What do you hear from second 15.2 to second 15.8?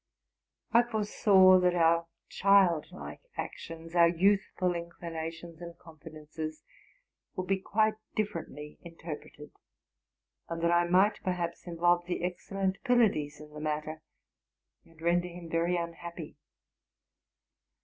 him very